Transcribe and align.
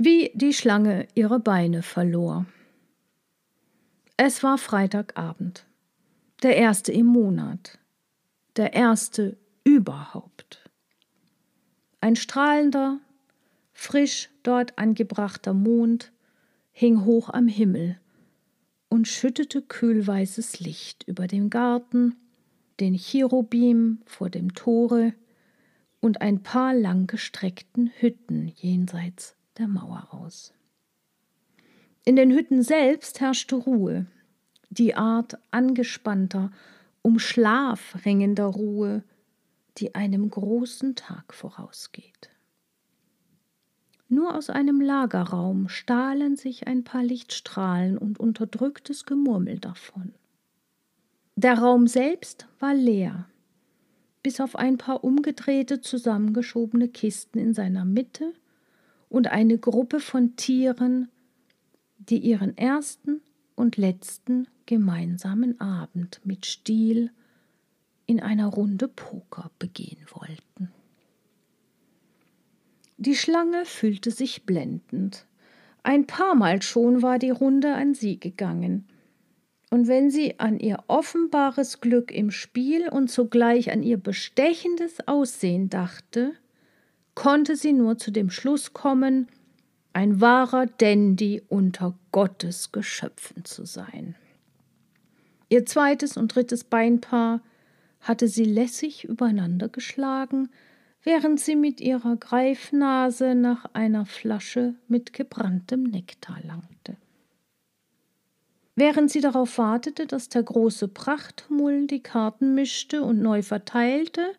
Wie 0.00 0.30
die 0.32 0.52
Schlange 0.52 1.08
ihre 1.16 1.40
Beine 1.40 1.82
verlor. 1.82 2.46
Es 4.16 4.44
war 4.44 4.56
Freitagabend, 4.56 5.66
der 6.44 6.56
erste 6.56 6.92
im 6.92 7.06
Monat, 7.06 7.80
der 8.54 8.74
erste 8.74 9.36
überhaupt. 9.64 10.70
Ein 12.00 12.14
strahlender, 12.14 13.00
frisch 13.72 14.30
dort 14.44 14.78
angebrachter 14.78 15.52
Mond 15.52 16.12
hing 16.70 17.04
hoch 17.04 17.30
am 17.30 17.48
Himmel 17.48 17.98
und 18.88 19.08
schüttete 19.08 19.62
kühlweißes 19.62 20.60
Licht 20.60 21.08
über 21.08 21.26
den 21.26 21.50
Garten, 21.50 22.14
den 22.78 22.94
Cherubim 22.94 23.98
vor 24.06 24.30
dem 24.30 24.54
Tore 24.54 25.12
und 25.98 26.20
ein 26.20 26.44
paar 26.44 26.72
langgestreckten 26.72 27.90
Hütten 27.98 28.52
jenseits 28.54 29.34
der 29.58 29.68
Mauer 29.68 30.08
aus. 30.10 30.54
In 32.04 32.16
den 32.16 32.30
Hütten 32.30 32.62
selbst 32.62 33.20
herrschte 33.20 33.56
Ruhe, 33.56 34.06
die 34.70 34.94
Art 34.94 35.38
angespannter, 35.50 36.50
um 37.02 37.18
Schlaf 37.18 37.96
ringender 38.04 38.46
Ruhe, 38.46 39.02
die 39.78 39.94
einem 39.94 40.30
großen 40.30 40.94
Tag 40.94 41.34
vorausgeht. 41.34 42.30
Nur 44.08 44.34
aus 44.34 44.48
einem 44.48 44.80
Lagerraum 44.80 45.68
stahlen 45.68 46.36
sich 46.36 46.66
ein 46.66 46.82
paar 46.82 47.02
Lichtstrahlen 47.02 47.98
und 47.98 48.18
unterdrücktes 48.18 49.04
Gemurmel 49.04 49.58
davon. 49.58 50.14
Der 51.36 51.58
Raum 51.58 51.86
selbst 51.86 52.48
war 52.58 52.74
leer, 52.74 53.28
bis 54.22 54.40
auf 54.40 54.56
ein 54.56 54.78
paar 54.78 55.04
umgedrehte, 55.04 55.80
zusammengeschobene 55.80 56.88
Kisten 56.88 57.38
in 57.38 57.52
seiner 57.52 57.84
Mitte 57.84 58.32
und 59.08 59.28
eine 59.28 59.58
Gruppe 59.58 60.00
von 60.00 60.36
Tieren, 60.36 61.08
die 61.98 62.18
ihren 62.18 62.56
ersten 62.56 63.20
und 63.54 63.76
letzten 63.76 64.48
gemeinsamen 64.66 65.60
Abend 65.60 66.20
mit 66.24 66.46
Stiel 66.46 67.10
in 68.06 68.20
einer 68.20 68.46
Runde 68.46 68.88
Poker 68.88 69.50
begehen 69.58 70.04
wollten. 70.12 70.72
Die 72.96 73.14
Schlange 73.14 73.64
fühlte 73.64 74.10
sich 74.10 74.44
blendend. 74.44 75.26
Ein 75.82 76.06
paar 76.06 76.34
Mal 76.34 76.62
schon 76.62 77.02
war 77.02 77.18
die 77.18 77.30
Runde 77.30 77.74
an 77.74 77.94
sie 77.94 78.18
gegangen. 78.18 78.88
Und 79.70 79.86
wenn 79.86 80.10
sie 80.10 80.40
an 80.40 80.58
ihr 80.58 80.82
offenbares 80.88 81.80
Glück 81.80 82.10
im 82.10 82.30
Spiel 82.30 82.88
und 82.88 83.08
zugleich 83.08 83.70
an 83.70 83.82
ihr 83.82 83.98
bestechendes 83.98 85.06
Aussehen 85.06 85.68
dachte, 85.68 86.32
konnte 87.18 87.56
sie 87.56 87.72
nur 87.72 87.98
zu 87.98 88.12
dem 88.12 88.30
Schluss 88.30 88.74
kommen, 88.74 89.26
ein 89.92 90.20
wahrer 90.20 90.66
Dandy 90.66 91.42
unter 91.48 91.98
Gottes 92.12 92.70
Geschöpfen 92.70 93.44
zu 93.44 93.66
sein. 93.66 94.14
Ihr 95.48 95.66
zweites 95.66 96.16
und 96.16 96.32
drittes 96.32 96.62
Beinpaar 96.62 97.40
hatte 98.00 98.28
sie 98.28 98.44
lässig 98.44 99.02
übereinander 99.02 99.68
geschlagen, 99.68 100.48
während 101.02 101.40
sie 101.40 101.56
mit 101.56 101.80
ihrer 101.80 102.14
Greifnase 102.14 103.34
nach 103.34 103.64
einer 103.72 104.06
Flasche 104.06 104.76
mit 104.86 105.12
gebranntem 105.12 105.82
Nektar 105.82 106.38
langte. 106.46 106.96
Während 108.76 109.10
sie 109.10 109.20
darauf 109.20 109.58
wartete, 109.58 110.06
dass 110.06 110.28
der 110.28 110.44
große 110.44 110.86
Prachtmull 110.86 111.88
die 111.88 112.00
Karten 112.00 112.54
mischte 112.54 113.02
und 113.02 113.20
neu 113.20 113.42
verteilte, 113.42 114.36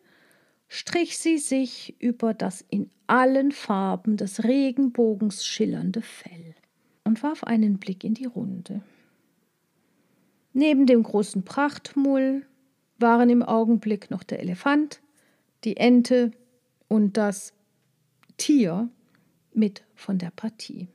strich 0.70 1.18
sie 1.18 1.36
sich 1.36 2.00
über 2.00 2.32
das 2.32 2.64
in 2.70 2.90
allen 3.08 3.50
Farben 3.50 4.16
des 4.16 4.44
Regenbogens 4.44 5.44
schillernde 5.44 6.00
Fell 6.00 6.54
und 7.04 7.22
warf 7.24 7.42
einen 7.42 7.78
Blick 7.78 8.04
in 8.04 8.14
die 8.14 8.24
Runde. 8.24 8.80
Neben 10.52 10.86
dem 10.86 11.02
großen 11.02 11.44
Prachtmull 11.44 12.46
waren 12.98 13.30
im 13.30 13.42
Augenblick 13.42 14.10
noch 14.10 14.22
der 14.22 14.38
Elefant, 14.38 15.02
die 15.64 15.76
Ente 15.76 16.30
und 16.86 17.16
das 17.16 17.52
Tier 18.36 18.88
mit 19.52 19.82
von 19.96 20.18
der 20.18 20.30
Partie. 20.30 20.86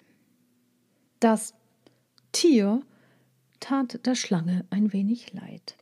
Das 1.19 1.53
Tier 2.31 2.81
tat 3.59 4.05
der 4.05 4.15
Schlange 4.15 4.65
ein 4.69 4.93
wenig 4.93 5.33
leid. 5.33 5.75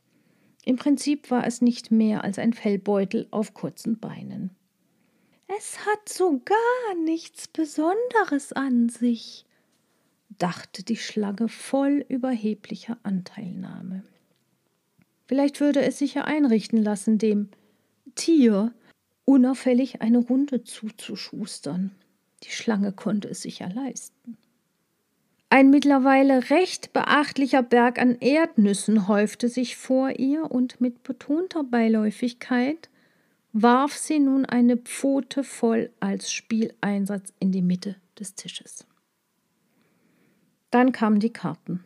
Im 0.64 0.76
Prinzip 0.76 1.30
war 1.30 1.46
es 1.46 1.60
nicht 1.60 1.90
mehr 1.90 2.24
als 2.24 2.38
ein 2.38 2.52
Fellbeutel 2.52 3.26
auf 3.30 3.52
kurzen 3.54 3.98
Beinen. 3.98 4.50
Es 5.46 5.84
hat 5.86 6.08
so 6.08 6.40
gar 6.44 7.04
nichts 7.04 7.48
Besonderes 7.48 8.52
an 8.52 8.88
sich, 8.88 9.44
dachte 10.38 10.82
die 10.82 10.96
Schlange 10.96 11.48
voll 11.48 12.04
überheblicher 12.08 12.98
Anteilnahme. 13.02 14.04
Vielleicht 15.26 15.60
würde 15.60 15.82
es 15.82 15.98
sich 15.98 16.14
ja 16.14 16.24
einrichten 16.24 16.82
lassen, 16.82 17.18
dem 17.18 17.50
Tier 18.14 18.72
unauffällig 19.24 20.00
eine 20.00 20.18
Runde 20.18 20.64
zuzuschustern. 20.64 21.90
Die 22.42 22.50
Schlange 22.50 22.92
konnte 22.92 23.28
es 23.28 23.42
sich 23.42 23.60
ja 23.60 23.68
leisten. 23.68 24.36
Ein 25.54 25.70
mittlerweile 25.70 26.50
recht 26.50 26.92
beachtlicher 26.92 27.62
Berg 27.62 28.00
an 28.00 28.16
Erdnüssen 28.18 29.06
häufte 29.06 29.48
sich 29.48 29.76
vor 29.76 30.10
ihr, 30.18 30.50
und 30.50 30.80
mit 30.80 31.04
betonter 31.04 31.62
Beiläufigkeit 31.62 32.90
warf 33.52 33.96
sie 33.96 34.18
nun 34.18 34.46
eine 34.46 34.76
Pfote 34.76 35.44
voll 35.44 35.92
als 36.00 36.32
Spieleinsatz 36.32 37.32
in 37.38 37.52
die 37.52 37.62
Mitte 37.62 37.94
des 38.18 38.34
Tisches. 38.34 38.84
Dann 40.72 40.90
kamen 40.90 41.20
die 41.20 41.32
Karten. 41.32 41.84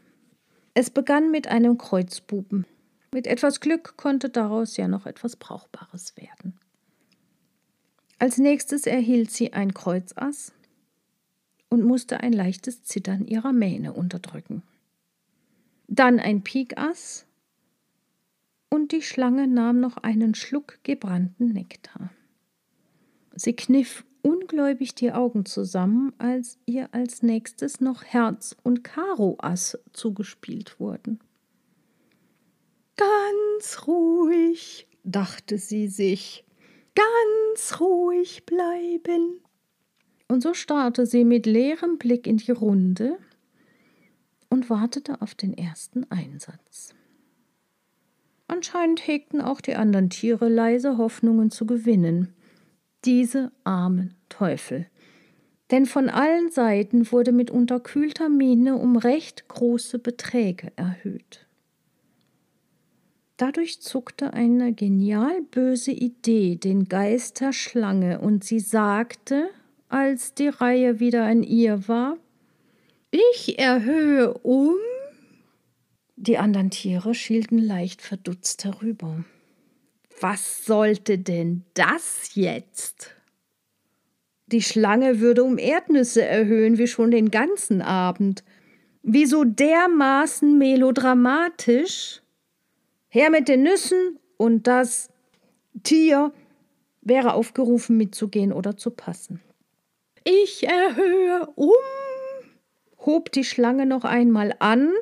Es 0.73 0.89
begann 0.89 1.31
mit 1.31 1.49
einem 1.49 1.77
Kreuzbuben. 1.77 2.65
Mit 3.13 3.27
etwas 3.27 3.61
Glück 3.61 3.99
konnte 3.99 4.31
daraus 4.31 4.79
ja 4.79 4.89
noch 4.89 5.05
etwas 5.05 5.37
Brauchbares 5.37 6.17
werden. 6.17 6.59
Als 8.19 8.39
nächstes 8.39 8.87
erhielt 8.87 9.31
sie 9.31 9.53
ein 9.53 9.75
Kreuzass 9.75 10.55
und 11.69 11.85
musste 11.85 12.21
ein 12.21 12.33
leichtes 12.33 12.83
Zittern 12.85 13.27
ihrer 13.27 13.53
Mähne 13.53 13.93
unterdrücken. 13.93 14.63
Dann 15.87 16.19
ein 16.19 16.43
Pikass 16.43 17.27
und 18.71 18.93
die 18.93 19.03
Schlange 19.03 19.47
nahm 19.47 19.81
noch 19.81 19.97
einen 19.97 20.35
Schluck 20.35 20.79
gebrannten 20.83 21.49
Nektar. 21.49 22.11
Sie 23.35 23.55
kniff 23.55 24.05
ungläubig 24.23 24.95
die 24.95 25.13
Augen 25.13 25.47
zusammen, 25.47 26.13
als 26.19 26.59
ihr 26.67 26.93
als 26.93 27.23
nächstes 27.23 27.81
noch 27.81 28.05
Herz 28.05 28.57
und 28.63 28.85
Karo-Ass 28.85 29.79
zugespielt 29.93 30.81
wurden. 30.81 31.21
Ganz 32.97 33.87
ruhig, 33.87 34.89
dachte 35.05 35.57
sie 35.59 35.89
sich, 35.89 36.45
ganz 36.95 37.81
ruhig 37.81 38.45
bleiben. 38.45 39.41
Und 40.29 40.43
so 40.43 40.53
starrte 40.55 41.07
sie 41.07 41.25
mit 41.25 41.47
leerem 41.47 41.99
Blick 41.99 42.27
in 42.27 42.37
die 42.37 42.53
Runde 42.53 43.19
und 44.51 44.71
wartete 44.71 45.23
auf 45.23 45.35
den 45.35 45.57
ersten 45.57 46.05
Einsatz. 46.11 46.95
Anscheinend 48.47 49.07
hegten 49.07 49.41
auch 49.41 49.61
die 49.61 49.75
anderen 49.75 50.11
Tiere 50.11 50.49
leise 50.49 50.97
Hoffnungen 50.99 51.51
zu 51.51 51.67
gewinnen. 51.67 52.35
Diese 53.05 53.53
armen 53.65 54.15
Teufel. 54.29 54.87
Denn 55.71 55.85
von 55.85 56.09
allen 56.09 56.51
Seiten 56.51 57.13
wurde 57.13 57.33
mit 57.33 57.51
unterkühlter 57.51 58.31
Miene 58.31 58.77
um 58.77 58.97
recht 58.97 59.49
große 59.49 59.99
Beträge 59.99 60.73
erhöht. 60.77 61.47
Dadurch 63.37 63.81
zuckte 63.83 64.33
eine 64.33 64.73
genial 64.73 65.43
böse 65.43 65.93
Idee 65.93 66.57
den 66.57 66.87
Geist 66.87 67.41
der 67.41 67.53
Schlange, 67.53 68.21
und 68.21 68.45
sie 68.45 68.61
sagte, 68.61 69.51
als 69.89 70.35
die 70.35 70.49
Reihe 70.49 71.01
wieder 71.01 71.25
an 71.25 71.43
ihr 71.43 71.89
war, 71.89 72.17
ich 73.11 73.59
erhöhe 73.59 74.35
um. 74.35 74.77
Die 76.17 76.37
anderen 76.37 76.71
Tiere 76.71 77.15
schielten 77.15 77.59
leicht 77.59 78.03
verdutzt 78.03 78.65
herüber. 78.65 79.25
Was 80.21 80.65
sollte 80.65 81.19
denn 81.19 81.65
das 81.75 82.35
jetzt? 82.35 83.15
Die 84.47 84.63
Schlange 84.63 85.21
würde 85.21 85.45
um 85.45 85.59
Erdnüsse 85.59 86.25
erhöhen, 86.25 86.79
wie 86.79 86.87
schon 86.87 87.11
den 87.11 87.31
ganzen 87.31 87.83
Abend. 87.83 88.43
Wieso 89.03 89.45
dermaßen 89.45 90.59
melodramatisch? 90.59 92.21
Her 93.09 93.31
mit 93.31 93.49
den 93.49 93.63
Nüssen 93.63 94.19
und 94.37 94.67
das 94.67 95.09
Tier 95.83 96.33
wäre 97.01 97.35
aufgerufen 97.35 97.97
mitzugehen 97.97 98.53
oder 98.53 98.77
zu 98.77 98.91
passen. 98.91 99.41
Ich 100.31 100.69
erhöhe 100.69 101.47
um, 101.55 101.73
hob 102.99 103.33
die 103.33 103.45
Schlange 103.45 103.87
noch 103.87 104.05
einmal 104.05 104.55
an, 104.59 104.93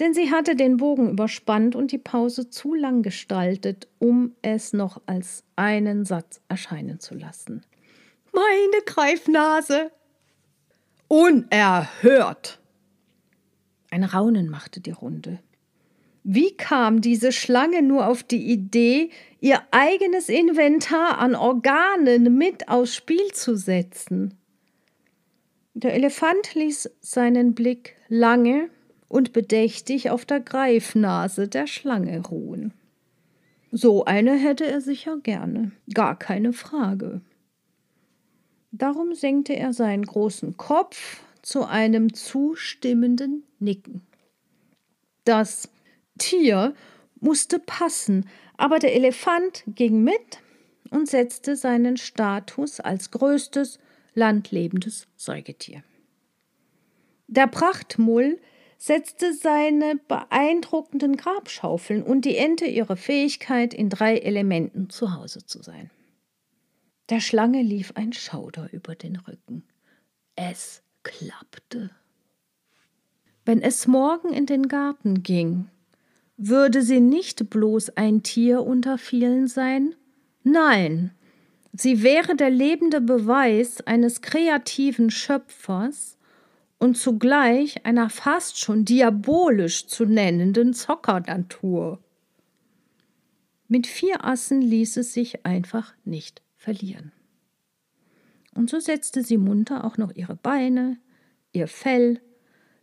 denn 0.00 0.14
sie 0.14 0.32
hatte 0.32 0.56
den 0.56 0.78
Bogen 0.78 1.10
überspannt 1.10 1.76
und 1.76 1.92
die 1.92 1.98
Pause 1.98 2.50
zu 2.50 2.74
lang 2.74 3.02
gestaltet, 3.02 3.86
um 4.00 4.34
es 4.42 4.72
noch 4.72 5.00
als 5.06 5.44
einen 5.54 6.04
Satz 6.04 6.40
erscheinen 6.48 6.98
zu 6.98 7.14
lassen. 7.14 7.64
Meine 8.32 8.82
Greifnase! 8.84 9.92
Unerhört! 11.06 12.58
Ein 13.92 14.02
Raunen 14.02 14.50
machte 14.50 14.80
die 14.80 14.90
Runde. 14.90 15.38
Wie 16.24 16.56
kam 16.56 17.00
diese 17.00 17.30
Schlange 17.30 17.82
nur 17.82 18.08
auf 18.08 18.24
die 18.24 18.50
Idee, 18.50 19.10
ihr 19.38 19.62
eigenes 19.70 20.28
Inventar 20.28 21.18
an 21.18 21.36
Organen 21.36 22.36
mit 22.36 22.68
aufs 22.68 22.96
Spiel 22.96 23.32
zu 23.32 23.56
setzen? 23.56 24.37
Der 25.80 25.94
Elefant 25.94 26.56
ließ 26.56 26.90
seinen 27.00 27.54
Blick 27.54 27.94
lange 28.08 28.68
und 29.06 29.32
bedächtig 29.32 30.10
auf 30.10 30.24
der 30.24 30.40
Greifnase 30.40 31.46
der 31.46 31.68
Schlange 31.68 32.20
ruhen. 32.26 32.74
So 33.70 34.04
eine 34.04 34.34
hätte 34.34 34.66
er 34.66 34.80
sicher 34.80 35.18
gerne, 35.18 35.70
gar 35.94 36.18
keine 36.18 36.52
Frage. 36.52 37.20
Darum 38.72 39.14
senkte 39.14 39.54
er 39.54 39.72
seinen 39.72 40.04
großen 40.04 40.56
Kopf 40.56 41.20
zu 41.42 41.64
einem 41.64 42.12
zustimmenden 42.12 43.44
Nicken. 43.60 44.02
Das 45.24 45.68
Tier 46.18 46.74
musste 47.20 47.60
passen, 47.60 48.28
aber 48.56 48.80
der 48.80 48.96
Elefant 48.96 49.62
ging 49.68 50.02
mit 50.02 50.40
und 50.90 51.08
setzte 51.08 51.54
seinen 51.54 51.96
Status 51.98 52.80
als 52.80 53.12
größtes 53.12 53.78
landlebendes 54.18 55.06
Säugetier. 55.16 55.82
Der 57.28 57.46
Prachtmull 57.46 58.38
setzte 58.76 59.32
seine 59.32 59.96
beeindruckenden 60.08 61.16
Grabschaufeln 61.16 62.02
und 62.02 62.24
die 62.24 62.36
Ente 62.36 62.66
ihre 62.66 62.96
Fähigkeit, 62.96 63.72
in 63.72 63.88
drei 63.88 64.18
Elementen 64.18 64.90
zu 64.90 65.14
Hause 65.14 65.44
zu 65.46 65.62
sein. 65.62 65.90
Der 67.08 67.20
Schlange 67.20 67.62
lief 67.62 67.92
ein 67.94 68.12
Schauder 68.12 68.68
über 68.72 68.94
den 68.94 69.16
Rücken. 69.16 69.64
Es 70.36 70.82
klappte. 71.02 71.90
Wenn 73.44 73.62
es 73.62 73.86
morgen 73.86 74.32
in 74.32 74.46
den 74.46 74.68
Garten 74.68 75.22
ging, 75.22 75.70
würde 76.36 76.82
sie 76.82 77.00
nicht 77.00 77.50
bloß 77.50 77.90
ein 77.90 78.22
Tier 78.22 78.62
unter 78.62 78.98
vielen 78.98 79.48
sein? 79.48 79.94
Nein, 80.44 81.12
sie 81.80 82.02
wäre 82.02 82.36
der 82.36 82.50
lebende 82.50 83.00
Beweis 83.00 83.80
eines 83.86 84.20
kreativen 84.20 85.10
Schöpfers 85.10 86.18
und 86.78 86.96
zugleich 86.96 87.84
einer 87.84 88.10
fast 88.10 88.58
schon 88.58 88.84
diabolisch 88.84 89.86
zu 89.86 90.04
nennenden 90.04 90.74
Zockernatur. 90.74 92.00
Mit 93.66 93.86
vier 93.86 94.24
Assen 94.24 94.62
ließ 94.62 94.96
es 94.96 95.12
sich 95.12 95.44
einfach 95.44 95.94
nicht 96.04 96.42
verlieren. 96.56 97.12
Und 98.54 98.70
so 98.70 98.80
setzte 98.80 99.22
sie 99.22 99.36
munter 99.36 99.84
auch 99.84 99.98
noch 99.98 100.14
ihre 100.14 100.36
Beine, 100.36 100.98
ihr 101.52 101.68
Fell, 101.68 102.20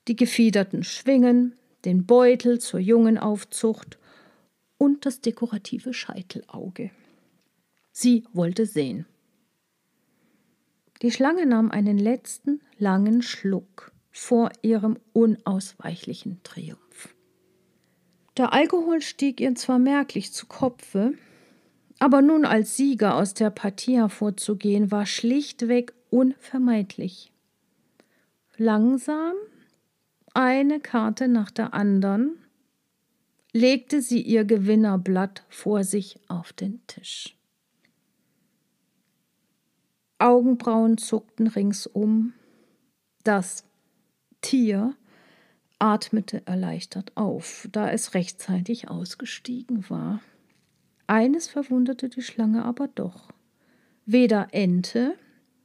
die 0.08 0.16
gefiederten 0.16 0.84
Schwingen, 0.84 1.56
den 1.86 2.06
Beutel 2.06 2.60
zur 2.60 2.80
Jungenaufzucht 2.80 3.98
und 4.78 5.06
das 5.06 5.22
dekorative 5.22 5.94
Scheitelauge. 5.94 6.92
Sie 7.98 8.26
wollte 8.34 8.66
sehen. 8.66 9.06
Die 11.02 11.12
Schlange 11.12 11.46
nahm 11.46 11.72
einen 11.72 11.98
letzten 11.98 12.60
langen 12.78 13.22
Schluck 13.22 13.94
vor 14.12 14.50
ihrem 14.62 15.00
unausweichlichen 15.14 16.44
Triumph. 16.44 17.16
Der 18.36 18.52
Alkohol 18.52 19.00
stieg 19.00 19.40
ihr 19.40 19.56
zwar 19.56 19.80
merklich 19.80 20.34
zu 20.34 20.46
Kopfe, 20.46 21.14
aber 21.98 22.22
nun 22.22 22.44
als 22.44 22.76
Sieger 22.76 23.16
aus 23.16 23.34
der 23.34 23.50
Partie 23.50 23.96
hervorzugehen, 23.96 24.92
war 24.92 25.06
schlichtweg 25.06 25.94
unvermeidlich. 26.10 27.32
Langsam 28.58 29.36
eine 30.34 30.82
Karte 30.82 31.30
nach 31.30 31.50
der 31.50 31.74
anderen, 31.74 32.34
legte 33.54 34.02
sie 34.02 34.22
ihr 34.22 34.44
Gewinnerblatt 34.44 35.46
vor 35.48 35.86
sich 35.86 36.20
auf 36.28 36.52
den 36.52 36.86
Tisch. 36.88 37.35
Augenbrauen 40.20 40.98
zuckten 40.98 41.48
ringsum. 41.48 42.34
Das 43.24 43.66
Tier 44.42 44.96
atmete 45.80 46.42
erleichtert 46.46 47.12
auf, 47.16 47.68
da 47.72 47.90
es 47.92 48.14
rechtzeitig 48.14 48.90
ausgestiegen 48.90 49.90
war. 49.90 50.22
Eines 51.08 51.48
verwunderte 51.48 52.10
die 52.10 52.22
Schlange 52.22 52.64
aber 52.64 52.88
doch. 52.88 53.30
Weder 54.06 54.48
Ente 54.52 55.16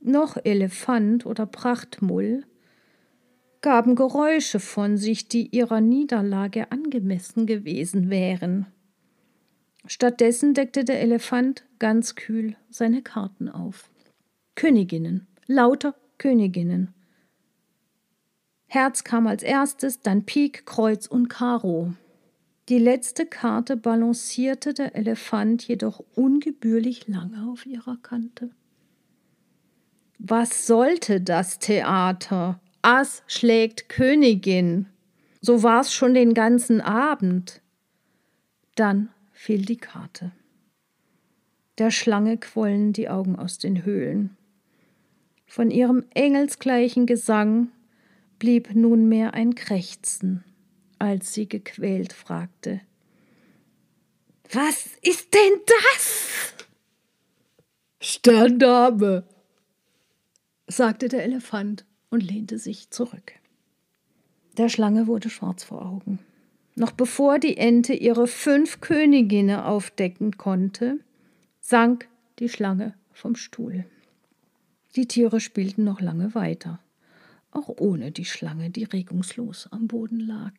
noch 0.01 0.37
Elefant 0.43 1.27
oder 1.27 1.47
Prachtmull 1.47 2.45
gaben 3.61 3.95
Geräusche 3.95 4.59
von 4.59 4.97
sich, 4.97 5.29
die 5.29 5.49
ihrer 5.49 5.81
Niederlage 5.81 6.73
angemessen 6.73 7.47
gewesen 7.47 8.09
wären. 8.09 8.67
Stattdessen 9.87 10.55
deckte 10.55 10.85
der 10.85 11.01
Elefant 11.01 11.65
ganz 11.79 12.15
kühl 12.15 12.57
seine 12.71 13.03
Karten 13.03 13.49
auf. 13.49 13.90
Königinnen, 14.61 15.27
lauter 15.47 15.95
Königinnen. 16.19 16.93
Herz 18.67 19.05
kam 19.05 19.27
als 19.27 19.43
erstes, 19.43 20.03
dann 20.03 20.27
Pik, 20.27 20.67
Kreuz 20.67 21.07
und 21.07 21.29
Karo. 21.29 21.95
Die 22.69 22.79
letzte 22.79 23.25
Karte 23.25 23.79
balancierte 23.79 24.75
der 24.75 24.95
Elefant 24.95 25.67
jedoch 25.67 26.05
ungebührlich 26.15 27.09
lange 27.09 27.51
auf 27.51 27.65
ihrer 27.65 27.97
Kante. 28.03 28.51
Was 30.19 30.67
sollte 30.67 31.23
das 31.23 31.59
Theater? 31.59 32.61
Ass 32.83 33.23
schlägt 33.29 33.89
Königin. 33.89 34.85
So 35.41 35.63
war's 35.63 35.95
schon 35.95 36.13
den 36.13 36.35
ganzen 36.35 36.83
Abend. 36.83 37.63
Dann 38.75 39.09
fiel 39.33 39.65
die 39.65 39.79
Karte. 39.79 40.33
Der 41.79 41.91
Schlange 41.91 42.37
quollen 42.37 42.93
die 42.93 43.09
Augen 43.09 43.37
aus 43.37 43.57
den 43.57 43.87
Höhlen. 43.87 44.37
Von 45.51 45.73
ihrem 45.73 46.05
engelsgleichen 46.15 47.07
Gesang 47.07 47.73
blieb 48.39 48.73
nunmehr 48.77 49.35
ein 49.35 49.57
Krächzen, 49.57 50.45
als 51.01 51.35
sie 51.35 51.49
gequält 51.49 52.13
fragte. 52.13 52.81
Was 54.53 54.87
ist 55.03 55.35
denn 55.35 55.61
das? 55.67 56.55
Sterndame, 58.01 59.25
sagte 60.69 61.09
der 61.09 61.25
Elefant 61.25 61.85
und 62.11 62.21
lehnte 62.23 62.61
sich 62.61 62.91
zurück. 62.91 63.33
Der 64.57 64.69
Schlange 64.69 65.09
wurde 65.09 65.31
schwarz 65.31 65.65
vor 65.65 65.85
Augen. 65.85 66.21
Noch 66.77 66.93
bevor 66.93 67.41
die 67.41 67.57
Ente 67.57 67.93
ihre 67.93 68.29
fünf 68.29 68.81
Königinnen 68.81 69.59
aufdecken 69.59 70.39
konnte, 70.39 71.01
sank 71.61 72.07
die 72.39 72.49
Schlange 72.49 72.95
vom 73.13 73.35
Stuhl. 73.35 73.85
Die 74.97 75.07
Tiere 75.07 75.41
spielten 75.41 75.85
noch 75.85 76.01
lange 76.01 76.35
weiter, 76.35 76.81
auch 77.53 77.69
ohne 77.69 78.11
die 78.11 78.25
Schlange, 78.25 78.71
die 78.71 78.85
regungslos 78.85 79.69
am 79.71 79.87
Boden 79.87 80.21
lag. 80.21 80.55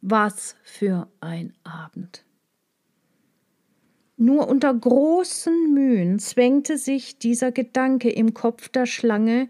Was 0.00 0.56
für 0.62 1.08
ein 1.20 1.52
Abend! 1.64 2.24
Nur 4.16 4.48
unter 4.48 4.72
großen 4.72 5.74
Mühen 5.74 6.18
zwängte 6.18 6.78
sich 6.78 7.18
dieser 7.18 7.52
Gedanke 7.52 8.08
im 8.10 8.32
Kopf 8.34 8.68
der 8.68 8.86
Schlange, 8.86 9.48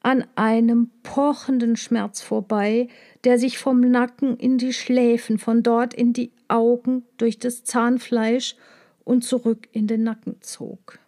an 0.00 0.24
einem 0.36 0.90
pochenden 1.02 1.76
Schmerz 1.76 2.22
vorbei, 2.22 2.88
der 3.24 3.38
sich 3.38 3.58
vom 3.58 3.80
Nacken 3.80 4.36
in 4.36 4.56
die 4.56 4.72
Schläfen, 4.72 5.38
von 5.38 5.62
dort 5.62 5.92
in 5.92 6.12
die 6.12 6.32
Augen, 6.48 7.04
durch 7.18 7.38
das 7.38 7.62
Zahnfleisch 7.64 8.56
und 9.04 9.22
zurück 9.22 9.68
in 9.72 9.86
den 9.86 10.02
Nacken 10.02 10.36
zog. 10.40 10.98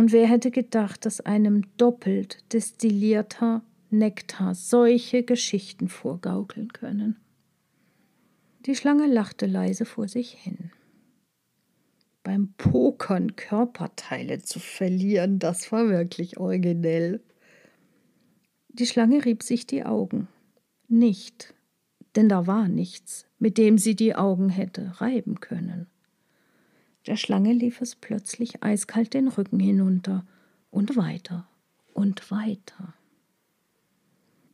Und 0.00 0.12
wer 0.12 0.26
hätte 0.26 0.50
gedacht, 0.50 1.04
dass 1.04 1.20
einem 1.20 1.76
doppelt 1.76 2.38
destillierter 2.54 3.62
Nektar 3.90 4.54
solche 4.54 5.24
Geschichten 5.24 5.88
vorgaukeln 5.90 6.72
können? 6.72 7.16
Die 8.64 8.74
Schlange 8.74 9.06
lachte 9.08 9.44
leise 9.44 9.84
vor 9.84 10.08
sich 10.08 10.32
hin. 10.32 10.70
Beim 12.22 12.54
Pokern 12.56 13.36
Körperteile 13.36 14.40
zu 14.40 14.58
verlieren, 14.58 15.38
das 15.38 15.70
war 15.70 15.90
wirklich 15.90 16.38
originell. 16.38 17.20
Die 18.70 18.86
Schlange 18.86 19.22
rieb 19.26 19.42
sich 19.42 19.66
die 19.66 19.84
Augen. 19.84 20.28
Nicht, 20.88 21.52
denn 22.16 22.30
da 22.30 22.46
war 22.46 22.68
nichts, 22.68 23.26
mit 23.38 23.58
dem 23.58 23.76
sie 23.76 23.96
die 23.96 24.14
Augen 24.14 24.48
hätte 24.48 24.98
reiben 24.98 25.40
können. 25.40 25.88
Der 27.06 27.16
Schlange 27.16 27.52
lief 27.52 27.80
es 27.80 27.96
plötzlich 27.96 28.62
eiskalt 28.62 29.14
den 29.14 29.28
Rücken 29.28 29.58
hinunter 29.58 30.24
und 30.70 30.96
weiter 30.96 31.48
und 31.94 32.30
weiter. 32.30 32.94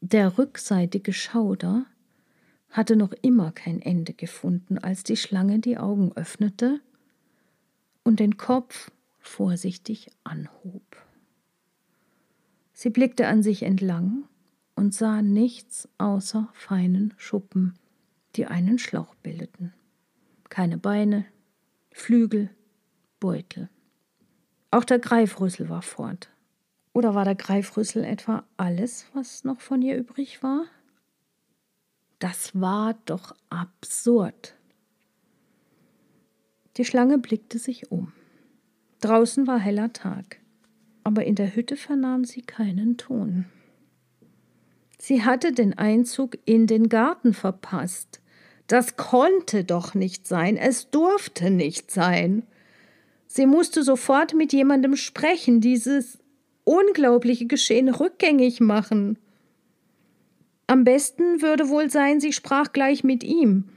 Der 0.01 0.39
rückseitige 0.39 1.13
Schauder 1.13 1.87
hatte 2.71 2.97
noch 2.97 3.13
immer 3.23 3.53
kein 3.53 3.81
Ende 3.81 4.13
gefunden, 4.13 4.79
als 4.79 5.03
die 5.03 5.17
Schlange 5.17 5.59
die 5.59 5.79
Augen 5.79 6.13
öffnete 6.13 6.81
und 8.05 8.21
den 8.21 8.37
Kopf 8.37 8.91
vorsichtig 9.19 10.11
anhob. 10.25 10.85
Sie 12.73 12.91
blickte 12.91 13.27
an 13.27 13.43
sich 13.43 13.63
entlang 13.63 14.25
und 14.75 14.95
sah 14.95 15.23
nichts 15.23 15.89
außer 15.99 16.51
feinen 16.53 17.15
Schuppen, 17.17 17.75
die 18.37 18.47
einen 18.47 18.79
Schlauch 18.79 19.15
bildeten. 19.17 19.73
Keine 20.51 20.77
Beine, 20.77 21.25
Flügel, 21.99 22.51
Beutel. 23.21 23.71
Auch 24.71 24.85
der 24.85 24.99
Greifrüssel 24.99 25.71
war 25.71 25.81
fort. 25.81 26.31
Oder 26.93 27.15
war 27.15 27.25
der 27.25 27.35
Greifrüssel 27.35 28.05
etwa 28.05 28.45
alles, 28.59 29.07
was 29.15 29.45
noch 29.45 29.61
von 29.61 29.81
ihr 29.81 29.97
übrig 29.97 30.43
war? 30.43 30.67
Das 32.19 32.61
war 32.61 32.95
doch 33.07 33.35
absurd. 33.49 34.55
Die 36.77 36.85
Schlange 36.85 37.17
blickte 37.17 37.59
sich 37.59 37.91
um. 37.91 38.13
Draußen 39.01 39.47
war 39.47 39.59
heller 39.59 39.93
Tag, 39.95 40.39
aber 41.03 41.25
in 41.25 41.35
der 41.35 41.57
Hütte 41.57 41.77
vernahm 41.77 42.25
sie 42.25 42.43
keinen 42.43 42.99
Ton. 42.99 43.47
Sie 44.99 45.25
hatte 45.25 45.51
den 45.51 45.77
Einzug 45.79 46.37
in 46.45 46.67
den 46.67 46.91
Garten 46.91 47.33
verpasst. 47.33 48.21
Das 48.67 48.97
konnte 48.97 49.65
doch 49.65 49.95
nicht 49.95 50.27
sein, 50.27 50.57
es 50.57 50.91
durfte 50.91 51.51
nicht 51.51 51.91
sein. 51.91 52.43
Sie 53.27 53.47
musste 53.47 53.83
sofort 53.83 54.35
mit 54.35 54.53
jemandem 54.53 54.97
sprechen, 54.97 55.61
dieses 55.61 56.19
unglaubliche 56.65 57.47
Geschehen 57.47 57.89
rückgängig 57.89 58.61
machen. 58.61 59.19
Am 60.67 60.83
besten 60.83 61.43
würde 61.43 61.69
wohl 61.69 61.91
sein, 61.91 62.21
sie 62.21 62.33
sprach 62.33 62.73
gleich 62.73 63.05
mit 63.05 63.23
ihm, 63.23 63.69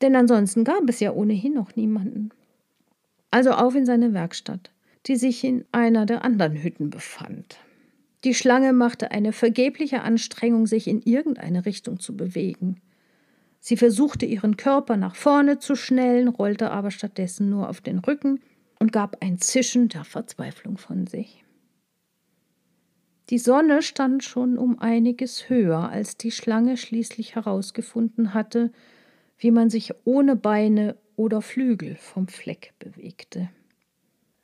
denn 0.00 0.14
ansonsten 0.14 0.62
gab 0.62 0.88
es 0.88 1.00
ja 1.00 1.12
ohnehin 1.12 1.54
noch 1.54 1.74
niemanden. 1.74 2.30
Also 3.32 3.50
auf 3.50 3.74
in 3.74 3.84
seine 3.84 4.14
Werkstatt, 4.14 4.70
die 5.06 5.16
sich 5.16 5.42
in 5.42 5.64
einer 5.72 6.06
der 6.06 6.24
anderen 6.24 6.54
Hütten 6.62 6.90
befand. 6.90 7.58
Die 8.22 8.34
Schlange 8.34 8.72
machte 8.72 9.10
eine 9.10 9.32
vergebliche 9.32 10.02
Anstrengung, 10.02 10.66
sich 10.66 10.86
in 10.86 11.02
irgendeine 11.02 11.64
Richtung 11.64 11.98
zu 11.98 12.16
bewegen. 12.16 12.80
Sie 13.60 13.76
versuchte 13.76 14.24
ihren 14.24 14.56
Körper 14.56 14.96
nach 14.96 15.14
vorne 15.14 15.58
zu 15.58 15.76
schnellen, 15.76 16.28
rollte 16.28 16.70
aber 16.70 16.90
stattdessen 16.90 17.50
nur 17.50 17.68
auf 17.68 17.82
den 17.82 17.98
Rücken 17.98 18.40
und 18.78 18.90
gab 18.90 19.22
ein 19.22 19.38
Zischen 19.38 19.88
der 19.88 20.04
Verzweiflung 20.04 20.78
von 20.78 21.06
sich. 21.06 21.44
Die 23.28 23.38
Sonne 23.38 23.82
stand 23.82 24.24
schon 24.24 24.58
um 24.58 24.78
einiges 24.80 25.48
höher, 25.48 25.90
als 25.90 26.16
die 26.16 26.32
Schlange 26.32 26.76
schließlich 26.76 27.36
herausgefunden 27.36 28.34
hatte, 28.34 28.72
wie 29.38 29.52
man 29.52 29.70
sich 29.70 29.92
ohne 30.04 30.34
Beine 30.34 30.96
oder 31.14 31.42
Flügel 31.42 31.94
vom 31.96 32.26
Fleck 32.26 32.72
bewegte. 32.78 33.50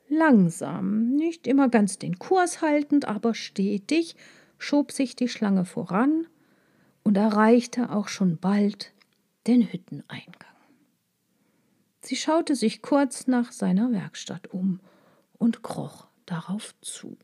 Langsam, 0.07 1.09
nicht 1.15 1.47
immer 1.47 1.67
ganz 1.67 1.99
den 1.99 2.17
Kurs 2.17 2.61
haltend, 2.61 3.05
aber 3.05 3.33
stetig, 3.33 4.15
schob 4.57 4.91
sich 4.91 5.15
die 5.15 5.27
Schlange 5.27 5.65
voran 5.65 6.27
und 7.03 7.17
erreichte 7.17 7.91
auch 7.91 8.07
schon 8.07 8.37
bald 8.37 8.93
den 9.47 9.71
Hütteneingang. 9.71 10.47
Sie 12.01 12.15
schaute 12.15 12.55
sich 12.55 12.81
kurz 12.81 13.27
nach 13.27 13.51
seiner 13.51 13.91
Werkstatt 13.91 14.47
um 14.47 14.79
und 15.37 15.63
kroch 15.63 16.07
darauf 16.25 16.75
zu. 16.81 17.17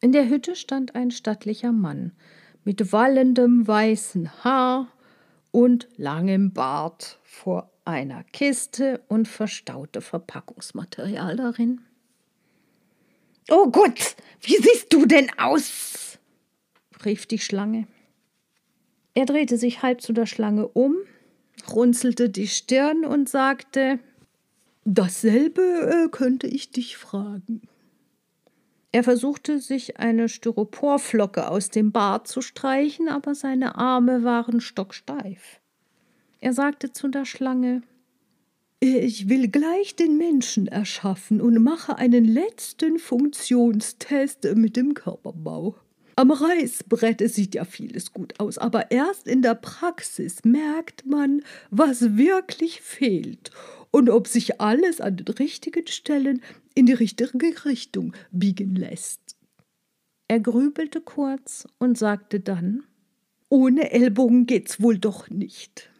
In 0.00 0.12
der 0.12 0.28
Hütte 0.28 0.56
stand 0.56 0.94
ein 0.94 1.10
stattlicher 1.10 1.72
Mann 1.72 2.12
mit 2.64 2.92
wallendem 2.92 3.66
weißen 3.66 4.44
Haar 4.44 4.88
und 5.50 5.88
langem 5.96 6.52
Bart 6.52 7.18
vor 7.22 7.70
einer 7.84 8.24
Kiste 8.24 9.02
und 9.08 9.28
verstaute 9.28 10.00
Verpackungsmaterial 10.00 11.36
darin. 11.36 11.80
Oh 13.50 13.70
Gott, 13.70 14.16
wie 14.40 14.56
siehst 14.56 14.92
du 14.92 15.06
denn 15.06 15.30
aus? 15.38 16.18
rief 17.04 17.26
die 17.26 17.38
Schlange. 17.40 17.86
Er 19.14 19.26
drehte 19.26 19.58
sich 19.58 19.82
halb 19.82 20.00
zu 20.00 20.12
der 20.12 20.26
Schlange 20.26 20.68
um, 20.68 20.96
runzelte 21.70 22.30
die 22.30 22.48
Stirn 22.48 23.04
und 23.04 23.28
sagte 23.28 23.98
Dasselbe 24.84 25.62
äh, 25.62 26.08
könnte 26.08 26.46
ich 26.46 26.70
dich 26.70 26.96
fragen. 26.96 27.62
Er 28.90 29.04
versuchte, 29.04 29.58
sich 29.58 29.98
eine 29.98 30.28
Styroporflocke 30.28 31.48
aus 31.48 31.70
dem 31.70 31.92
Bart 31.92 32.28
zu 32.28 32.42
streichen, 32.42 33.08
aber 33.08 33.34
seine 33.34 33.76
Arme 33.76 34.22
waren 34.22 34.60
stocksteif. 34.60 35.60
Er 36.40 36.52
sagte 36.52 36.92
zu 36.92 37.08
der 37.08 37.24
Schlange 37.24 37.82
Ich 38.80 39.28
will 39.28 39.48
gleich 39.48 39.96
den 39.96 40.18
Menschen 40.18 40.66
erschaffen 40.66 41.40
und 41.40 41.62
mache 41.62 41.96
einen 41.96 42.24
letzten 42.24 42.98
Funktionstest 42.98 44.44
mit 44.56 44.76
dem 44.76 44.92
Körperbau. 44.92 45.76
Am 46.22 46.30
Reißbrett 46.30 47.28
sieht 47.32 47.56
ja 47.56 47.64
vieles 47.64 48.12
gut 48.12 48.38
aus, 48.38 48.56
aber 48.56 48.92
erst 48.92 49.26
in 49.26 49.42
der 49.42 49.56
Praxis 49.56 50.44
merkt 50.44 51.04
man, 51.04 51.42
was 51.72 52.16
wirklich 52.16 52.80
fehlt 52.80 53.50
und 53.90 54.08
ob 54.08 54.28
sich 54.28 54.60
alles 54.60 55.00
an 55.00 55.16
den 55.16 55.26
richtigen 55.26 55.88
Stellen 55.88 56.40
in 56.76 56.86
die 56.86 56.92
richtige 56.92 57.64
Richtung 57.64 58.14
biegen 58.30 58.76
lässt. 58.76 59.34
Er 60.28 60.38
grübelte 60.38 61.00
kurz 61.00 61.66
und 61.80 61.98
sagte 61.98 62.38
dann 62.38 62.84
Ohne 63.48 63.90
Ellbogen 63.90 64.46
geht's 64.46 64.80
wohl 64.80 64.98
doch 64.98 65.28
nicht. 65.28 65.90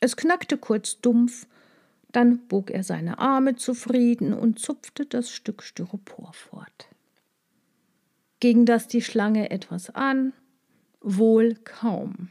Es 0.00 0.16
knackte 0.16 0.56
kurz 0.56 1.02
dumpf, 1.02 1.46
dann 2.10 2.38
bog 2.48 2.70
er 2.70 2.84
seine 2.84 3.18
Arme 3.18 3.56
zufrieden 3.56 4.32
und 4.32 4.60
zupfte 4.60 5.04
das 5.04 5.30
Stück 5.30 5.62
Styropor 5.62 6.32
fort 6.32 6.88
ging 8.40 8.64
das 8.64 8.88
die 8.88 9.02
Schlange 9.02 9.50
etwas 9.50 9.90
an? 9.90 10.32
Wohl 11.00 11.54
kaum. 11.64 12.28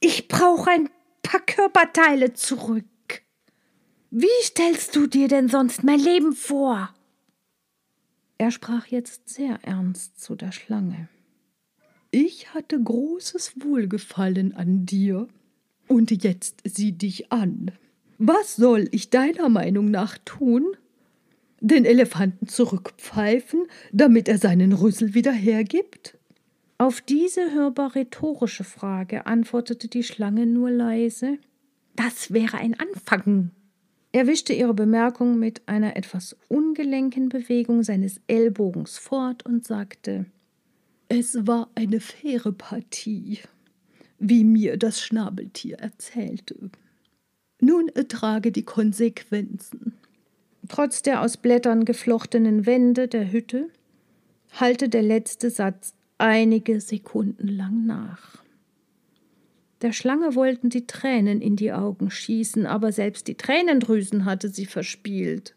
Ich 0.00 0.28
brauche 0.28 0.70
ein 0.70 0.90
paar 1.22 1.40
Körperteile 1.40 2.32
zurück. 2.32 2.84
Wie 4.10 4.26
stellst 4.42 4.96
du 4.96 5.06
dir 5.06 5.28
denn 5.28 5.48
sonst 5.48 5.84
mein 5.84 6.00
Leben 6.00 6.32
vor? 6.32 6.94
Er 8.38 8.50
sprach 8.50 8.86
jetzt 8.86 9.28
sehr 9.28 9.58
ernst 9.62 10.20
zu 10.20 10.34
der 10.34 10.52
Schlange. 10.52 11.08
Ich 12.10 12.52
hatte 12.52 12.82
großes 12.82 13.62
Wohlgefallen 13.62 14.54
an 14.54 14.84
dir, 14.84 15.28
und 15.88 16.10
jetzt 16.22 16.62
sieh 16.64 16.92
dich 16.92 17.32
an. 17.32 17.70
Was 18.18 18.56
soll 18.56 18.88
ich 18.92 19.10
deiner 19.10 19.48
Meinung 19.48 19.90
nach 19.90 20.18
tun? 20.24 20.64
Den 21.62 21.84
Elefanten 21.84 22.48
zurückpfeifen, 22.48 23.66
damit 23.92 24.28
er 24.28 24.38
seinen 24.38 24.72
Rüssel 24.72 25.14
wieder 25.14 25.32
hergibt? 25.32 26.18
Auf 26.76 27.00
diese 27.00 27.52
hörbar 27.52 27.94
rhetorische 27.94 28.64
Frage 28.64 29.26
antwortete 29.26 29.86
die 29.86 30.02
Schlange 30.02 30.46
nur 30.46 30.70
leise 30.70 31.38
Das 31.94 32.32
wäre 32.32 32.58
ein 32.58 32.74
Anfang. 32.78 33.52
Er 34.10 34.26
wischte 34.26 34.52
ihre 34.52 34.74
Bemerkung 34.74 35.38
mit 35.38 35.62
einer 35.66 35.96
etwas 35.96 36.36
ungelenken 36.48 37.28
Bewegung 37.28 37.84
seines 37.84 38.20
Ellbogens 38.26 38.98
fort 38.98 39.46
und 39.46 39.64
sagte 39.64 40.26
Es 41.08 41.46
war 41.46 41.70
eine 41.76 42.00
faire 42.00 42.52
Partie, 42.52 43.38
wie 44.18 44.42
mir 44.42 44.76
das 44.76 45.00
Schnabeltier 45.00 45.78
erzählte. 45.78 46.70
Nun 47.60 47.88
ertrage 47.88 48.50
die 48.50 48.64
Konsequenzen. 48.64 49.94
Trotz 50.72 51.02
der 51.02 51.20
aus 51.20 51.36
Blättern 51.36 51.84
geflochtenen 51.84 52.64
Wände 52.64 53.06
der 53.06 53.30
Hütte 53.30 53.68
hallte 54.58 54.88
der 54.88 55.02
letzte 55.02 55.50
Satz 55.50 55.92
einige 56.16 56.80
Sekunden 56.80 57.46
lang 57.46 57.84
nach. 57.84 58.42
Der 59.82 59.92
Schlange 59.92 60.34
wollten 60.34 60.70
die 60.70 60.86
Tränen 60.86 61.42
in 61.42 61.56
die 61.56 61.72
Augen 61.72 62.10
schießen, 62.10 62.64
aber 62.64 62.90
selbst 62.90 63.28
die 63.28 63.34
Tränendrüsen 63.34 64.24
hatte 64.24 64.48
sie 64.48 64.64
verspielt. 64.64 65.54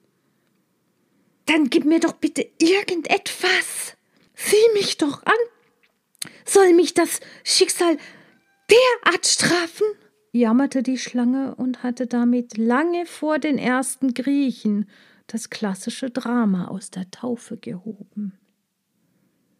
Dann 1.46 1.70
gib 1.70 1.86
mir 1.86 2.02
doch 2.02 2.14
bitte 2.14 2.46
irgendetwas. 2.58 3.96
Sieh 4.34 4.74
mich 4.74 4.98
doch 4.98 5.24
an. 5.24 6.30
Soll 6.44 6.74
mich 6.74 6.94
das 6.94 7.22
Schicksal 7.46 7.96
derart 8.70 9.26
strafen? 9.26 9.88
Jammerte 10.36 10.84
die 10.84 10.98
Schlange 10.98 11.56
und 11.56 11.82
hatte 11.84 12.08
damit 12.08 12.58
lange 12.58 13.06
vor 13.06 13.40
den 13.40 13.58
ersten 13.58 14.14
Griechen 14.14 14.86
das 15.28 15.50
klassische 15.50 16.10
Drama 16.10 16.68
aus 16.68 16.92
der 16.92 17.10
Taufe 17.10 17.58
gehoben. 17.58 18.34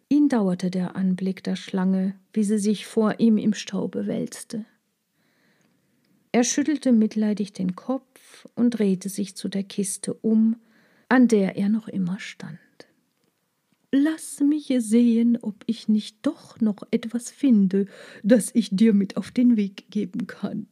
Ihn 0.08 0.28
dauerte 0.28 0.70
der 0.70 0.94
Anblick 0.94 1.42
der 1.42 1.56
Schlange, 1.56 2.14
wie 2.32 2.44
sie 2.44 2.58
sich 2.58 2.86
vor 2.86 3.18
ihm 3.18 3.38
im 3.38 3.54
Staube 3.54 4.06
wälzte. 4.06 4.64
Er 6.30 6.44
schüttelte 6.44 6.92
mitleidig 6.92 7.52
den 7.52 7.74
Kopf 7.74 8.46
und 8.54 8.78
drehte 8.78 9.08
sich 9.08 9.34
zu 9.34 9.48
der 9.48 9.64
Kiste 9.64 10.12
um, 10.12 10.56
an 11.08 11.26
der 11.26 11.56
er 11.56 11.70
noch 11.70 11.88
immer 11.88 12.20
stand. 12.20 12.58
Lass 13.92 14.40
mich 14.40 14.72
sehen, 14.78 15.38
ob 15.40 15.62
ich 15.66 15.88
nicht 15.88 16.18
doch 16.22 16.60
noch 16.60 16.82
etwas 16.90 17.30
finde, 17.30 17.86
das 18.22 18.50
ich 18.54 18.70
dir 18.70 18.92
mit 18.92 19.16
auf 19.16 19.30
den 19.30 19.56
Weg 19.56 19.90
geben 19.90 20.26
kann. 20.26 20.66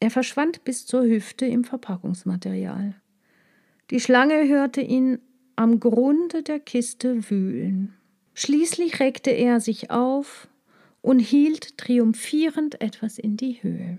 Er 0.00 0.10
verschwand 0.10 0.64
bis 0.64 0.86
zur 0.86 1.02
Hüfte 1.02 1.46
im 1.46 1.64
Verpackungsmaterial. 1.64 2.94
Die 3.90 4.00
Schlange 4.00 4.48
hörte 4.48 4.80
ihn 4.80 5.18
am 5.56 5.80
Grunde 5.80 6.42
der 6.42 6.60
Kiste 6.60 7.30
wühlen. 7.30 7.94
Schließlich 8.34 9.00
reckte 9.00 9.30
er 9.30 9.60
sich 9.60 9.90
auf 9.90 10.48
und 11.00 11.18
hielt 11.18 11.76
triumphierend 11.78 12.80
etwas 12.80 13.18
in 13.18 13.36
die 13.36 13.62
Höhe. 13.62 13.98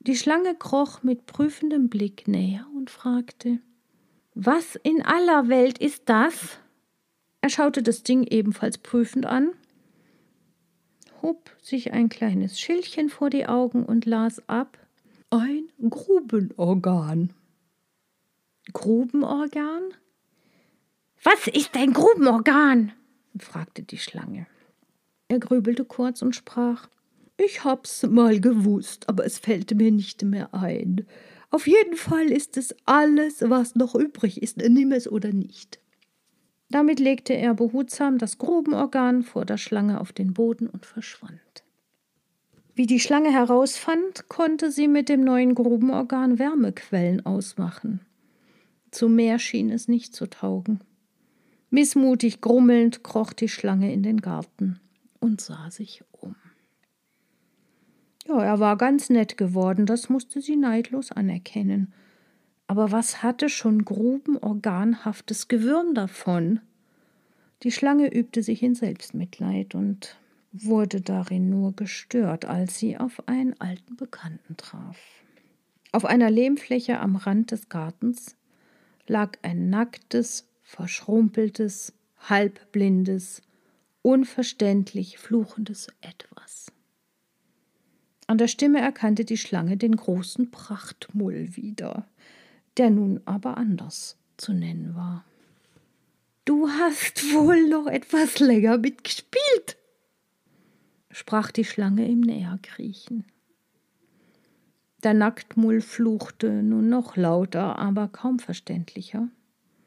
Die 0.00 0.16
Schlange 0.16 0.54
kroch 0.54 1.02
mit 1.02 1.26
prüfendem 1.26 1.88
Blick 1.88 2.26
näher 2.26 2.66
und 2.74 2.90
fragte 2.90 3.60
Was 4.38 4.76
in 4.82 5.00
aller 5.00 5.48
Welt 5.48 5.78
ist 5.78 6.02
das? 6.10 6.58
Er 7.40 7.48
schaute 7.48 7.82
das 7.82 8.02
Ding 8.02 8.22
ebenfalls 8.22 8.76
prüfend 8.76 9.24
an, 9.24 9.52
hob 11.22 11.56
sich 11.62 11.94
ein 11.94 12.10
kleines 12.10 12.60
Schildchen 12.60 13.08
vor 13.08 13.30
die 13.30 13.46
Augen 13.46 13.82
und 13.82 14.04
las 14.04 14.46
ab 14.46 14.76
Ein 15.30 15.70
Grubenorgan. 15.88 17.32
Grubenorgan? 18.74 19.84
Was 21.22 21.46
ist 21.46 21.74
ein 21.74 21.94
Grubenorgan? 21.94 22.92
fragte 23.38 23.84
die 23.84 23.96
Schlange. 23.96 24.46
Er 25.28 25.38
grübelte 25.38 25.86
kurz 25.86 26.20
und 26.20 26.36
sprach 26.36 26.88
Ich 27.38 27.64
hab's 27.64 28.02
mal 28.02 28.38
gewusst, 28.38 29.08
aber 29.08 29.24
es 29.24 29.38
fällt 29.38 29.74
mir 29.74 29.90
nicht 29.90 30.22
mehr 30.24 30.52
ein. 30.52 31.06
Auf 31.56 31.66
jeden 31.66 31.96
Fall 31.96 32.26
ist 32.26 32.58
es 32.58 32.76
alles, 32.84 33.40
was 33.40 33.76
noch 33.76 33.94
übrig 33.94 34.42
ist, 34.42 34.58
nimm 34.58 34.92
es 34.92 35.10
oder 35.10 35.32
nicht. 35.32 35.80
Damit 36.68 37.00
legte 37.00 37.32
er 37.32 37.54
behutsam 37.54 38.18
das 38.18 38.36
Grubenorgan 38.36 39.22
vor 39.22 39.46
der 39.46 39.56
Schlange 39.56 39.98
auf 39.98 40.12
den 40.12 40.34
Boden 40.34 40.66
und 40.66 40.84
verschwand. 40.84 41.64
Wie 42.74 42.84
die 42.84 43.00
Schlange 43.00 43.32
herausfand, 43.32 44.28
konnte 44.28 44.70
sie 44.70 44.86
mit 44.86 45.08
dem 45.08 45.24
neuen 45.24 45.54
Grubenorgan 45.54 46.38
Wärmequellen 46.38 47.24
ausmachen. 47.24 48.02
Zu 48.90 49.08
mehr 49.08 49.38
schien 49.38 49.70
es 49.70 49.88
nicht 49.88 50.14
zu 50.14 50.28
taugen. 50.28 50.80
Missmutig 51.70 52.42
grummelnd 52.42 53.02
kroch 53.02 53.32
die 53.32 53.48
Schlange 53.48 53.94
in 53.94 54.02
den 54.02 54.20
Garten 54.20 54.78
und 55.20 55.40
sah 55.40 55.70
sich 55.70 56.04
um. 56.12 56.15
Ja, 58.28 58.42
er 58.42 58.58
war 58.58 58.76
ganz 58.76 59.08
nett 59.08 59.36
geworden, 59.36 59.86
das 59.86 60.08
musste 60.08 60.40
sie 60.40 60.56
neidlos 60.56 61.12
anerkennen. 61.12 61.92
Aber 62.66 62.90
was 62.90 63.22
hatte 63.22 63.48
schon 63.48 63.84
grubenorganhaftes 63.84 65.46
Gewürm 65.46 65.94
davon? 65.94 66.60
Die 67.62 67.70
Schlange 67.70 68.12
übte 68.12 68.42
sich 68.42 68.62
in 68.62 68.74
Selbstmitleid 68.74 69.74
und 69.74 70.16
wurde 70.52 71.00
darin 71.00 71.48
nur 71.50 71.74
gestört, 71.76 72.44
als 72.44 72.78
sie 72.78 72.98
auf 72.98 73.28
einen 73.28 73.58
alten 73.60 73.96
Bekannten 73.96 74.56
traf. 74.56 74.98
Auf 75.92 76.04
einer 76.04 76.30
Lehmfläche 76.30 76.98
am 76.98 77.16
Rand 77.16 77.52
des 77.52 77.68
Gartens 77.68 78.36
lag 79.06 79.38
ein 79.42 79.70
nacktes, 79.70 80.48
verschrumpeltes, 80.62 81.94
halbblindes, 82.28 83.42
unverständlich 84.02 85.18
fluchendes 85.18 85.88
Etwas. 86.00 86.35
An 88.26 88.38
der 88.38 88.48
Stimme 88.48 88.80
erkannte 88.80 89.24
die 89.24 89.36
Schlange 89.36 89.76
den 89.76 89.96
großen 89.96 90.50
Prachtmull 90.50 91.56
wieder, 91.56 92.06
der 92.76 92.90
nun 92.90 93.20
aber 93.24 93.56
anders 93.56 94.16
zu 94.36 94.52
nennen 94.52 94.94
war. 94.96 95.24
Du 96.44 96.68
hast 96.68 97.32
wohl 97.32 97.68
noch 97.68 97.86
etwas 97.86 98.38
länger 98.38 98.78
mitgespielt, 98.78 99.76
sprach 101.10 101.50
die 101.50 101.64
Schlange 101.64 102.08
im 102.08 102.20
Näherkriechen. 102.20 103.24
Der 105.02 105.14
Nacktmull 105.14 105.80
fluchte 105.80 106.62
nun 106.62 106.88
noch 106.88 107.16
lauter, 107.16 107.78
aber 107.78 108.08
kaum 108.08 108.38
verständlicher. 108.38 109.28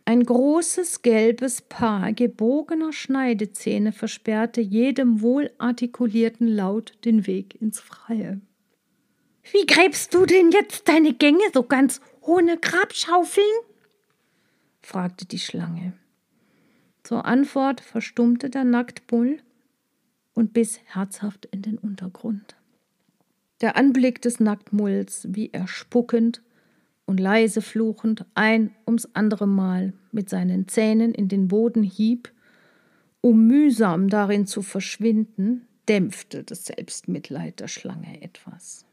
Ein 0.09 0.23
großes 0.23 1.03
gelbes 1.03 1.61
Paar 1.61 2.13
gebogener 2.13 2.91
Schneidezähne 2.91 3.91
versperrte 3.91 4.59
jedem 4.59 5.21
wohlartikulierten 5.21 6.47
Laut 6.47 6.93
den 7.05 7.27
Weg 7.27 7.61
ins 7.61 7.79
Freie. 7.79 8.41
Wie 9.51 9.67
gräbst 9.67 10.15
du 10.15 10.25
denn 10.25 10.49
jetzt 10.49 10.87
deine 10.87 11.13
Gänge 11.13 11.43
so 11.53 11.61
ganz 11.61 12.01
ohne 12.21 12.57
Grabschaufeln? 12.57 13.45
fragte 14.81 15.27
die 15.27 15.37
Schlange. 15.37 15.93
Zur 17.03 17.25
Antwort 17.25 17.79
verstummte 17.79 18.49
der 18.49 18.63
Nacktbull 18.63 19.37
und 20.33 20.53
biss 20.53 20.79
herzhaft 20.85 21.45
in 21.51 21.61
den 21.61 21.77
Untergrund. 21.77 22.55
Der 23.61 23.77
Anblick 23.77 24.23
des 24.23 24.39
Nacktmulls, 24.39 25.27
wie 25.29 25.51
er 25.53 25.67
spuckend 25.67 26.41
und 27.09 27.19
leise 27.19 27.63
fluchend 27.63 28.23
ein 28.35 28.69
ums 28.85 29.09
andere 29.13 29.47
Mal 29.47 29.93
mit 30.11 30.29
seinen 30.29 30.67
Zähnen 30.67 31.11
in 31.11 31.27
den 31.27 31.47
Boden 31.47 31.81
hieb, 31.81 32.31
um 33.19 33.47
mühsam 33.47 34.09
darin 34.09 34.45
zu 34.45 34.61
verschwinden, 34.61 35.65
dämpfte 35.87 36.43
das 36.43 36.65
Selbstmitleid 36.65 37.61
der 37.61 37.67
Schlange 37.67 38.21
etwas. 38.21 38.85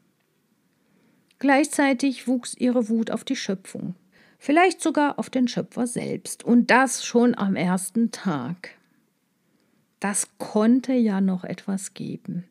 Gleichzeitig 1.37 2.27
wuchs 2.27 2.55
ihre 2.57 2.89
Wut 2.89 3.11
auf 3.11 3.23
die 3.23 3.35
Schöpfung, 3.35 3.93
vielleicht 4.39 4.81
sogar 4.81 5.19
auf 5.19 5.29
den 5.29 5.47
Schöpfer 5.47 5.85
selbst, 5.85 6.43
und 6.43 6.71
das 6.71 7.05
schon 7.05 7.37
am 7.37 7.55
ersten 7.55 8.09
Tag. 8.09 8.71
Das 9.99 10.27
konnte 10.39 10.93
ja 10.93 11.21
noch 11.21 11.43
etwas 11.43 11.93
geben. 11.93 12.45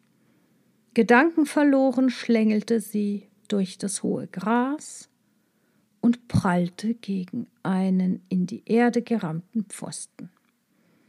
Gedankenverloren 0.94 2.08
schlängelte 2.08 2.78
sie 2.78 3.26
durch 3.48 3.78
das 3.78 4.04
hohe 4.04 4.28
Gras, 4.28 5.08
und 6.06 6.28
prallte 6.28 6.94
gegen 6.94 7.48
einen 7.64 8.22
in 8.28 8.46
die 8.46 8.62
Erde 8.64 9.02
gerammten 9.02 9.64
Pfosten. 9.64 10.30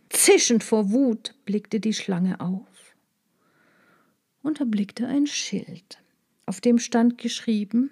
Zischend 0.09 0.63
vor 0.63 0.89
Wut 0.89 1.35
blickte 1.45 1.79
die 1.79 1.93
Schlange 1.93 2.41
auf 2.41 2.95
und 4.41 4.59
erblickte 4.59 5.05
ein 5.05 5.27
Schild, 5.27 6.01
auf 6.47 6.61
dem 6.61 6.79
stand 6.79 7.19
geschrieben 7.19 7.91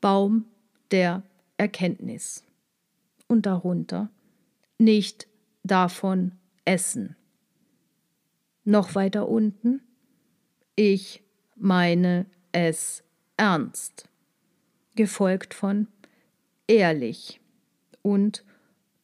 Baum 0.00 0.44
der 0.92 1.24
Erkenntnis 1.56 2.44
und 3.26 3.44
darunter 3.44 4.08
nicht 4.78 5.26
davon 5.64 6.36
essen. 6.64 7.16
Noch 8.62 8.94
weiter 8.94 9.28
unten 9.28 9.80
ich 10.76 11.24
meine 11.56 12.26
es 12.52 13.02
ernst, 13.36 14.08
gefolgt 14.94 15.52
von 15.52 15.88
ehrlich 16.66 17.40
und 18.02 18.44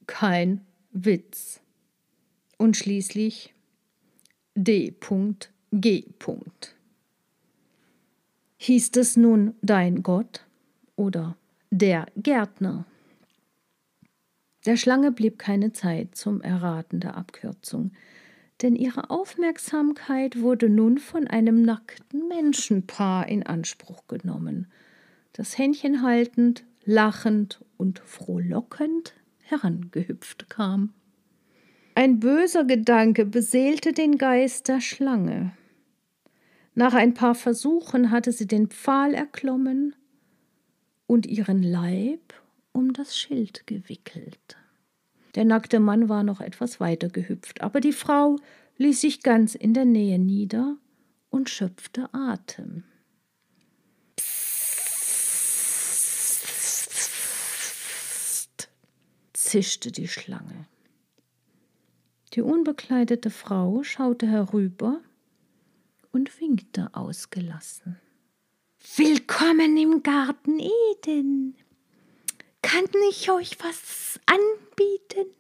kein 0.07 0.61
Witz. 0.93 1.61
Und 2.59 2.77
schließlich 2.77 3.55
D.G. 4.55 6.05
Hieß 8.59 8.91
es 8.97 9.17
nun 9.17 9.55
dein 9.63 10.03
Gott 10.03 10.47
oder 10.95 11.37
der 11.71 12.07
Gärtner? 12.17 12.85
Der 14.67 14.77
Schlange 14.77 15.11
blieb 15.11 15.39
keine 15.39 15.73
Zeit 15.73 16.15
zum 16.15 16.41
Erraten 16.41 17.01
der 17.01 17.17
Abkürzung, 17.17 17.91
denn 18.61 18.77
ihre 18.77 19.11
Aufmerksamkeit 19.11 20.41
wurde 20.41 20.69
nun 20.69 20.99
von 20.99 21.27
einem 21.27 21.63
nackten 21.63 22.29
Menschenpaar 22.29 23.29
in 23.29 23.43
Anspruch 23.43 24.07
genommen, 24.07 24.71
das 25.33 25.59
Händchen 25.59 26.03
haltend 26.03 26.65
lachend 26.85 27.65
und 27.77 28.01
frohlockend 28.01 29.15
herangehüpft 29.39 30.49
kam. 30.49 30.93
Ein 31.95 32.21
böser 32.21 32.65
Gedanke 32.65 33.27
beseelte 33.27 33.93
den 33.93 34.17
Geist 34.17 34.69
der 34.69 34.81
Schlange. 34.81 35.53
Nach 36.75 36.95
ein 36.95 37.13
paar 37.13 37.35
Versuchen 37.35 38.11
hatte 38.11 38.33
sie 38.33 38.47
den 38.47 38.69
Pfahl 38.69 39.13
erklommen 39.13 39.95
und 41.07 41.27
ihren 41.27 41.63
Leib 41.63 42.33
um 42.73 42.95
das 42.95 43.17
Schild 43.19 43.67
gewickelt. 43.67 44.57
Der 45.35 45.45
nackte 45.45 45.81
Mann 45.81 46.09
war 46.09 46.23
noch 46.23 46.41
etwas 46.41 46.81
weiter 46.81 47.09
gehüpft, 47.09 47.61
aber 47.61 47.81
die 47.81 47.93
Frau 47.93 48.37
ließ 48.79 49.03
sich 49.03 49.23
ganz 49.23 49.55
in 49.55 49.75
der 49.75 49.85
Nähe 49.85 50.19
nieder 50.19 50.77
und 51.29 51.51
schöpfte 51.51 52.09
Atem. 52.13 52.85
Zischte 59.53 59.93
die 59.93 60.09
Schlange. 60.09 60.67
Die 62.33 62.41
unbekleidete 62.41 63.29
Frau 63.29 63.83
schaute 63.83 64.27
herüber 64.27 65.03
und 66.11 66.41
winkte 66.41 66.89
ausgelassen. 66.95 68.01
Willkommen 68.97 69.77
im 69.77 70.03
Garten 70.03 70.59
Eden. 70.59 71.55
Kann 72.63 72.87
ich 73.11 73.31
euch 73.31 73.59
was 73.63 74.19
anbieten? 74.25 75.31